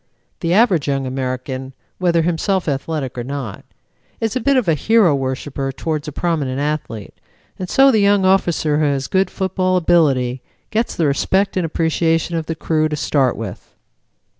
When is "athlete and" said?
6.59-7.69